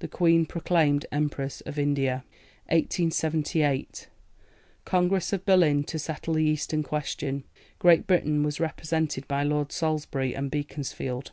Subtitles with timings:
[0.00, 2.22] THE QUEEN PROCLAIMED EMPRESS OF INDIA.
[2.66, 4.08] 1878.
[4.84, 7.44] Congress of Berlin to settle the Eastern Question.
[7.78, 11.32] Great Britain was represented by Lords Salisbury and Beaconsfield.